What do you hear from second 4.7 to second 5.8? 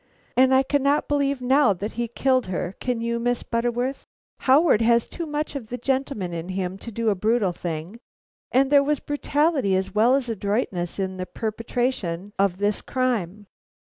has too much of the